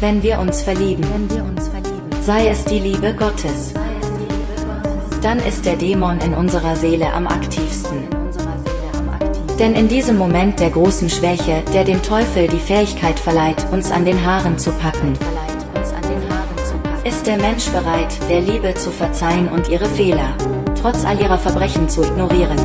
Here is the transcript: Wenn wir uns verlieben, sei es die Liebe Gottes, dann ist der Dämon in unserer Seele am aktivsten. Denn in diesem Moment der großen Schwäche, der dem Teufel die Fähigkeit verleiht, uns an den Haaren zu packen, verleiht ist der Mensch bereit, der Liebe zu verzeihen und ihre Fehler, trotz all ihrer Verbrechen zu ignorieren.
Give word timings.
Wenn 0.00 0.22
wir 0.22 0.38
uns 0.40 0.62
verlieben, 0.62 1.04
sei 2.22 2.48
es 2.48 2.64
die 2.64 2.78
Liebe 2.80 3.14
Gottes, 3.14 3.74
dann 5.22 5.38
ist 5.38 5.64
der 5.66 5.76
Dämon 5.76 6.18
in 6.20 6.34
unserer 6.34 6.74
Seele 6.74 7.12
am 7.12 7.26
aktivsten. 7.26 8.08
Denn 9.58 9.74
in 9.74 9.88
diesem 9.88 10.16
Moment 10.16 10.58
der 10.58 10.70
großen 10.70 11.10
Schwäche, 11.10 11.62
der 11.74 11.84
dem 11.84 12.02
Teufel 12.02 12.48
die 12.48 12.58
Fähigkeit 12.58 13.18
verleiht, 13.18 13.64
uns 13.70 13.92
an 13.92 14.04
den 14.04 14.24
Haaren 14.24 14.58
zu 14.58 14.72
packen, 14.72 15.14
verleiht 15.14 15.49
ist 17.04 17.26
der 17.26 17.38
Mensch 17.38 17.68
bereit, 17.70 18.18
der 18.28 18.40
Liebe 18.40 18.74
zu 18.74 18.90
verzeihen 18.90 19.48
und 19.48 19.68
ihre 19.68 19.86
Fehler, 19.86 20.34
trotz 20.80 21.04
all 21.04 21.18
ihrer 21.20 21.38
Verbrechen 21.38 21.88
zu 21.88 22.02
ignorieren. 22.02 22.58